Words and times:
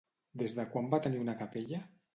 Des 0.41 0.55
de 0.61 0.65
quan 0.71 0.89
va 0.95 1.03
tenir 1.05 1.23
una 1.27 1.39
capella? 1.45 1.87